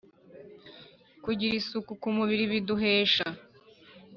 kugira 1.23 1.53
isuku 1.61 1.91
ku 2.01 2.07
mubiri 2.15 2.43
biduhesha 2.51 3.25